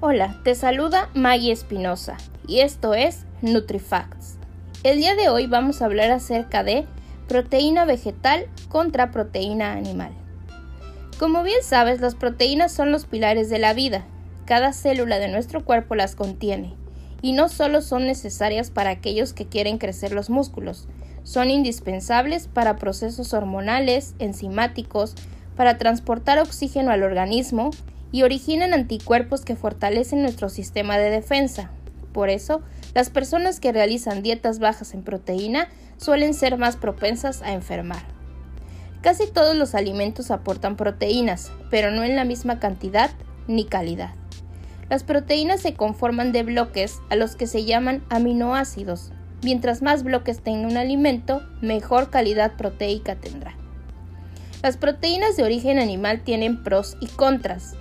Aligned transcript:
Hola, 0.00 0.36
te 0.44 0.54
saluda 0.54 1.10
Maggie 1.14 1.50
Espinosa 1.50 2.18
y 2.46 2.60
esto 2.60 2.94
es 2.94 3.24
NutriFacts. 3.42 4.36
El 4.84 4.98
día 4.98 5.16
de 5.16 5.28
hoy 5.28 5.48
vamos 5.48 5.82
a 5.82 5.86
hablar 5.86 6.12
acerca 6.12 6.62
de 6.62 6.86
proteína 7.26 7.84
vegetal 7.84 8.46
contra 8.68 9.10
proteína 9.10 9.72
animal. 9.72 10.12
Como 11.18 11.42
bien 11.42 11.64
sabes, 11.64 12.00
las 12.00 12.14
proteínas 12.14 12.70
son 12.70 12.92
los 12.92 13.06
pilares 13.06 13.50
de 13.50 13.58
la 13.58 13.74
vida. 13.74 14.04
Cada 14.44 14.72
célula 14.72 15.18
de 15.18 15.26
nuestro 15.26 15.64
cuerpo 15.64 15.96
las 15.96 16.14
contiene 16.14 16.76
y 17.20 17.32
no 17.32 17.48
solo 17.48 17.82
son 17.82 18.06
necesarias 18.06 18.70
para 18.70 18.90
aquellos 18.90 19.32
que 19.32 19.48
quieren 19.48 19.78
crecer 19.78 20.12
los 20.12 20.30
músculos, 20.30 20.86
son 21.24 21.50
indispensables 21.50 22.46
para 22.46 22.76
procesos 22.76 23.34
hormonales, 23.34 24.14
enzimáticos, 24.20 25.16
para 25.56 25.76
transportar 25.76 26.38
oxígeno 26.38 26.92
al 26.92 27.02
organismo 27.02 27.72
y 28.12 28.22
originan 28.22 28.72
anticuerpos 28.72 29.44
que 29.44 29.56
fortalecen 29.56 30.22
nuestro 30.22 30.48
sistema 30.48 30.98
de 30.98 31.10
defensa. 31.10 31.70
Por 32.12 32.30
eso, 32.30 32.62
las 32.94 33.10
personas 33.10 33.60
que 33.60 33.72
realizan 33.72 34.22
dietas 34.22 34.58
bajas 34.58 34.94
en 34.94 35.02
proteína 35.02 35.68
suelen 35.98 36.34
ser 36.34 36.56
más 36.56 36.76
propensas 36.76 37.42
a 37.42 37.52
enfermar. 37.52 38.02
Casi 39.02 39.26
todos 39.26 39.54
los 39.54 39.74
alimentos 39.74 40.30
aportan 40.30 40.76
proteínas, 40.76 41.52
pero 41.70 41.90
no 41.90 42.02
en 42.02 42.16
la 42.16 42.24
misma 42.24 42.58
cantidad 42.58 43.10
ni 43.46 43.64
calidad. 43.64 44.10
Las 44.90 45.04
proteínas 45.04 45.60
se 45.60 45.74
conforman 45.74 46.32
de 46.32 46.42
bloques 46.42 46.98
a 47.10 47.16
los 47.16 47.36
que 47.36 47.46
se 47.46 47.64
llaman 47.64 48.02
aminoácidos. 48.08 49.12
Mientras 49.42 49.82
más 49.82 50.02
bloques 50.02 50.40
tenga 50.40 50.66
un 50.66 50.76
alimento, 50.76 51.42
mejor 51.60 52.10
calidad 52.10 52.54
proteica 52.56 53.14
tendrá. 53.14 53.54
Las 54.62 54.76
proteínas 54.76 55.36
de 55.36 55.44
origen 55.44 55.78
animal 55.78 56.22
tienen 56.24 56.64
pros 56.64 56.96
y 57.00 57.06
contras. 57.06 57.76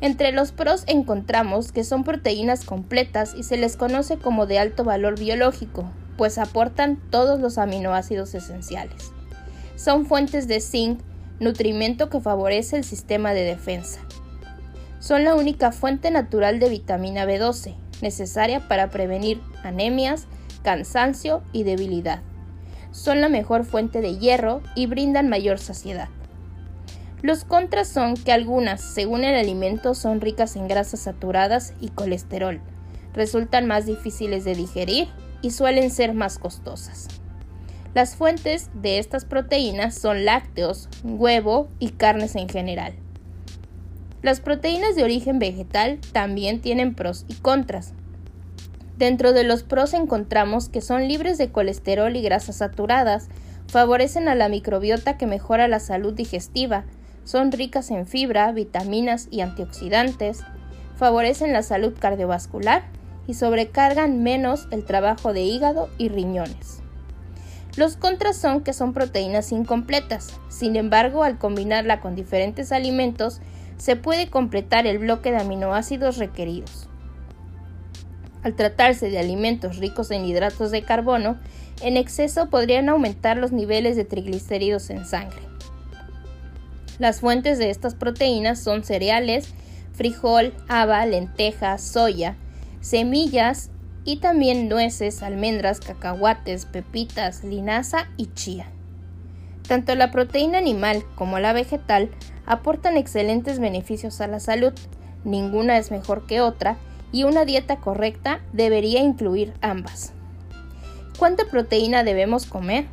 Entre 0.00 0.32
los 0.32 0.52
pros 0.52 0.84
encontramos 0.86 1.72
que 1.72 1.84
son 1.84 2.04
proteínas 2.04 2.64
completas 2.64 3.34
y 3.36 3.42
se 3.42 3.56
les 3.56 3.76
conoce 3.76 4.16
como 4.18 4.46
de 4.46 4.58
alto 4.58 4.84
valor 4.84 5.18
biológico, 5.18 5.90
pues 6.16 6.38
aportan 6.38 6.98
todos 7.10 7.40
los 7.40 7.58
aminoácidos 7.58 8.34
esenciales. 8.34 9.12
Son 9.76 10.06
fuentes 10.06 10.48
de 10.48 10.60
zinc, 10.60 11.00
nutrimento 11.40 12.08
que 12.10 12.20
favorece 12.20 12.76
el 12.76 12.84
sistema 12.84 13.32
de 13.32 13.42
defensa 13.42 14.00
son 15.00 15.24
la 15.24 15.34
única 15.34 15.70
fuente 15.70 16.10
natural 16.10 16.58
de 16.58 16.68
vitamina 16.68 17.24
B12, 17.24 17.74
necesaria 18.02 18.66
para 18.66 18.90
prevenir 18.90 19.40
anemias, 19.62 20.26
cansancio 20.62 21.42
y 21.52 21.62
debilidad. 21.62 22.20
Son 22.90 23.20
la 23.20 23.28
mejor 23.28 23.64
fuente 23.64 24.00
de 24.00 24.18
hierro 24.18 24.60
y 24.74 24.86
brindan 24.86 25.28
mayor 25.28 25.58
saciedad. 25.58 26.08
Los 27.22 27.44
contras 27.44 27.88
son 27.88 28.14
que 28.14 28.32
algunas, 28.32 28.80
según 28.80 29.24
el 29.24 29.34
alimento, 29.34 29.94
son 29.94 30.20
ricas 30.20 30.54
en 30.54 30.68
grasas 30.68 31.00
saturadas 31.00 31.74
y 31.80 31.88
colesterol, 31.88 32.60
resultan 33.12 33.66
más 33.66 33.86
difíciles 33.86 34.44
de 34.44 34.54
digerir 34.54 35.08
y 35.42 35.50
suelen 35.50 35.90
ser 35.90 36.14
más 36.14 36.38
costosas. 36.38 37.08
Las 37.94 38.14
fuentes 38.14 38.70
de 38.74 38.98
estas 38.98 39.24
proteínas 39.24 39.96
son 39.96 40.24
lácteos, 40.24 40.88
huevo 41.02 41.68
y 41.80 41.90
carnes 41.90 42.36
en 42.36 42.48
general. 42.48 42.94
Las 44.22 44.40
proteínas 44.40 44.94
de 44.94 45.04
origen 45.04 45.38
vegetal 45.38 45.98
también 46.12 46.60
tienen 46.60 46.94
pros 46.94 47.24
y 47.28 47.34
contras. 47.34 47.94
Dentro 48.96 49.32
de 49.32 49.44
los 49.44 49.62
pros 49.62 49.94
encontramos 49.94 50.68
que 50.68 50.80
son 50.80 51.08
libres 51.08 51.38
de 51.38 51.50
colesterol 51.50 52.14
y 52.14 52.22
grasas 52.22 52.56
saturadas, 52.56 53.28
favorecen 53.68 54.28
a 54.28 54.34
la 54.34 54.48
microbiota 54.48 55.16
que 55.16 55.26
mejora 55.26 55.68
la 55.68 55.78
salud 55.78 56.14
digestiva, 56.14 56.84
son 57.28 57.52
ricas 57.52 57.90
en 57.90 58.06
fibra, 58.06 58.50
vitaminas 58.52 59.28
y 59.30 59.42
antioxidantes, 59.42 60.40
favorecen 60.96 61.52
la 61.52 61.62
salud 61.62 61.92
cardiovascular 61.98 62.84
y 63.26 63.34
sobrecargan 63.34 64.22
menos 64.22 64.66
el 64.70 64.86
trabajo 64.86 65.34
de 65.34 65.42
hígado 65.42 65.90
y 65.98 66.08
riñones. 66.08 66.80
Los 67.76 67.98
contras 67.98 68.38
son 68.38 68.62
que 68.62 68.72
son 68.72 68.94
proteínas 68.94 69.52
incompletas, 69.52 70.40
sin 70.48 70.74
embargo 70.74 71.22
al 71.22 71.36
combinarla 71.36 72.00
con 72.00 72.16
diferentes 72.16 72.72
alimentos 72.72 73.42
se 73.76 73.94
puede 73.94 74.30
completar 74.30 74.86
el 74.86 74.98
bloque 74.98 75.30
de 75.30 75.36
aminoácidos 75.36 76.16
requeridos. 76.16 76.88
Al 78.42 78.54
tratarse 78.54 79.10
de 79.10 79.18
alimentos 79.18 79.76
ricos 79.76 80.10
en 80.12 80.24
hidratos 80.24 80.70
de 80.70 80.82
carbono, 80.82 81.36
en 81.82 81.98
exceso 81.98 82.48
podrían 82.48 82.88
aumentar 82.88 83.36
los 83.36 83.52
niveles 83.52 83.96
de 83.96 84.06
triglicéridos 84.06 84.88
en 84.88 85.04
sangre. 85.04 85.42
Las 86.98 87.20
fuentes 87.20 87.58
de 87.58 87.70
estas 87.70 87.94
proteínas 87.94 88.58
son 88.60 88.82
cereales, 88.82 89.54
frijol, 89.92 90.52
haba, 90.68 91.04
lentejas, 91.06 91.82
soya, 91.82 92.36
semillas 92.80 93.70
y 94.04 94.16
también 94.16 94.68
nueces, 94.68 95.22
almendras, 95.22 95.80
cacahuates, 95.80 96.66
pepitas, 96.66 97.44
linaza 97.44 98.08
y 98.16 98.26
chía. 98.34 98.66
Tanto 99.66 99.94
la 99.94 100.10
proteína 100.10 100.58
animal 100.58 101.04
como 101.14 101.38
la 101.38 101.52
vegetal 101.52 102.10
aportan 102.46 102.96
excelentes 102.96 103.58
beneficios 103.58 104.20
a 104.20 104.26
la 104.26 104.40
salud, 104.40 104.72
ninguna 105.24 105.78
es 105.78 105.90
mejor 105.90 106.26
que 106.26 106.40
otra 106.40 106.78
y 107.12 107.24
una 107.24 107.44
dieta 107.44 107.76
correcta 107.76 108.40
debería 108.52 109.00
incluir 109.02 109.52
ambas. 109.60 110.12
¿Cuánta 111.18 111.44
proteína 111.44 112.04
debemos 112.04 112.46
comer? 112.46 112.86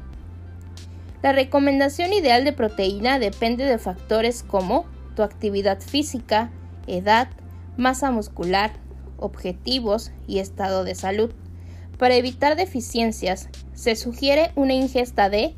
La 1.21 1.31
recomendación 1.31 2.13
ideal 2.13 2.43
de 2.43 2.53
proteína 2.53 3.19
depende 3.19 3.65
de 3.65 3.77
factores 3.77 4.43
como 4.43 4.85
tu 5.15 5.23
actividad 5.23 5.79
física, 5.79 6.51
edad, 6.87 7.29
masa 7.77 8.11
muscular, 8.11 8.71
objetivos 9.17 10.11
y 10.27 10.39
estado 10.39 10.83
de 10.83 10.95
salud. 10.95 11.31
Para 11.97 12.15
evitar 12.15 12.55
deficiencias, 12.55 13.49
se 13.73 13.95
sugiere 13.95 14.51
una 14.55 14.73
ingesta 14.73 15.29
de 15.29 15.55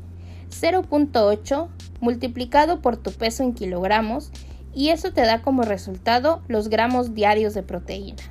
0.8 0.50 1.68
multiplicado 2.00 2.80
por 2.80 2.96
tu 2.96 3.12
peso 3.12 3.42
en 3.42 3.54
kilogramos 3.54 4.30
y 4.74 4.90
eso 4.90 5.12
te 5.12 5.22
da 5.22 5.42
como 5.42 5.62
resultado 5.62 6.42
los 6.46 6.68
gramos 6.68 7.14
diarios 7.14 7.54
de 7.54 7.62
proteína. 7.62 8.22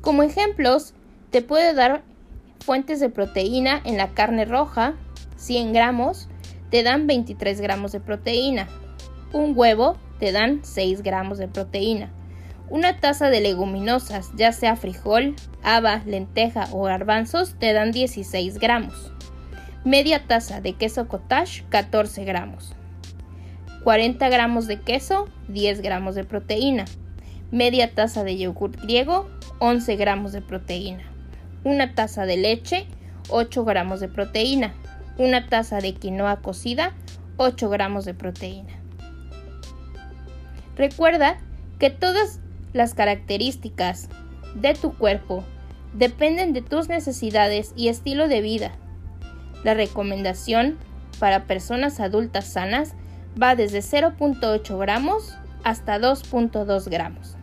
Como 0.00 0.22
ejemplos, 0.22 0.94
te 1.30 1.42
puede 1.42 1.74
dar 1.74 2.02
fuentes 2.64 3.00
de 3.00 3.08
proteína 3.08 3.80
en 3.84 3.96
la 3.96 4.08
carne 4.08 4.44
roja, 4.44 4.94
100 5.38 5.72
gramos, 5.72 6.28
te 6.70 6.82
dan 6.82 7.06
23 7.06 7.60
gramos 7.60 7.92
de 7.92 8.00
proteína. 8.00 8.68
Un 9.32 9.52
huevo 9.56 9.96
te 10.18 10.32
dan 10.32 10.60
6 10.62 11.02
gramos 11.02 11.38
de 11.38 11.48
proteína. 11.48 12.10
Una 12.68 12.98
taza 13.00 13.30
de 13.30 13.40
leguminosas, 13.40 14.30
ya 14.36 14.52
sea 14.52 14.76
frijol, 14.76 15.34
haba, 15.62 16.02
lenteja 16.04 16.68
o 16.72 16.82
garbanzos, 16.82 17.54
te 17.58 17.72
dan 17.72 17.92
16 17.92 18.58
gramos. 18.58 19.12
Media 19.84 20.26
taza 20.26 20.60
de 20.60 20.74
queso 20.74 21.08
cottage, 21.08 21.64
14 21.70 22.24
gramos. 22.24 22.74
40 23.84 24.28
gramos 24.28 24.66
de 24.66 24.80
queso, 24.80 25.28
10 25.48 25.80
gramos 25.80 26.14
de 26.14 26.24
proteína. 26.24 26.84
Media 27.50 27.94
taza 27.94 28.24
de 28.24 28.36
yogur 28.36 28.72
griego, 28.72 29.30
11 29.60 29.96
gramos 29.96 30.32
de 30.32 30.42
proteína. 30.42 31.04
Una 31.64 31.94
taza 31.94 32.26
de 32.26 32.36
leche, 32.36 32.86
8 33.30 33.64
gramos 33.64 34.00
de 34.00 34.08
proteína. 34.08 34.74
Una 35.18 35.48
taza 35.48 35.80
de 35.80 35.94
quinoa 35.94 36.36
cocida, 36.36 36.92
8 37.38 37.68
gramos 37.68 38.04
de 38.04 38.14
proteína. 38.14 38.72
Recuerda 40.76 41.38
que 41.80 41.90
todas 41.90 42.38
las 42.72 42.94
características 42.94 44.08
de 44.54 44.74
tu 44.74 44.94
cuerpo 44.94 45.42
dependen 45.92 46.52
de 46.52 46.62
tus 46.62 46.88
necesidades 46.88 47.72
y 47.74 47.88
estilo 47.88 48.28
de 48.28 48.40
vida. 48.40 48.70
La 49.64 49.74
recomendación 49.74 50.78
para 51.18 51.46
personas 51.46 51.98
adultas 51.98 52.46
sanas 52.46 52.94
va 53.40 53.56
desde 53.56 53.80
0.8 53.80 54.78
gramos 54.78 55.36
hasta 55.64 55.98
2.2 55.98 56.88
gramos. 56.88 57.36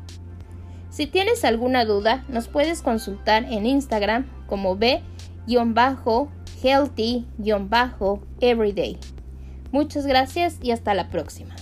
Si 0.90 1.08
tienes 1.08 1.44
alguna 1.44 1.84
duda, 1.84 2.24
nos 2.30 2.48
puedes 2.48 2.82
consultar 2.82 3.44
en 3.52 3.66
Instagram 3.66 4.28
como 4.48 4.78
b-healthy-everyday. 6.66 8.98
Muchas 9.72 10.08
gracias 10.08 10.58
y 10.64 10.72
hasta 10.72 10.96
la 10.96 11.10
próxima. 11.10 11.56